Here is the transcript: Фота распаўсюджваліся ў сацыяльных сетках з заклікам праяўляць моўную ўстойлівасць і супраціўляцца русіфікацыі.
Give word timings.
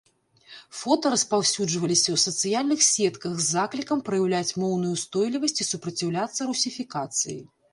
Фота 0.77 1.09
распаўсюджваліся 1.13 2.09
ў 2.15 2.21
сацыяльных 2.27 2.79
сетках 2.87 3.37
з 3.41 3.45
заклікам 3.49 4.03
праяўляць 4.09 4.55
моўную 4.63 4.91
ўстойлівасць 4.97 5.57
і 5.63 5.69
супраціўляцца 5.71 6.41
русіфікацыі. 6.53 7.39